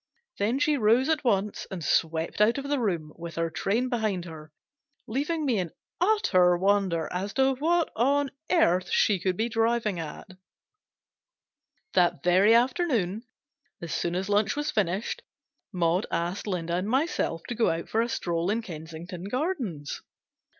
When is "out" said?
2.41-2.57, 17.69-17.87